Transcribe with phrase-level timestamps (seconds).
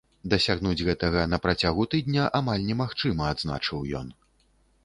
[0.33, 4.13] Дасягнуць гэтага на працягу тыдня амаль немагчыма, адзначыў ён.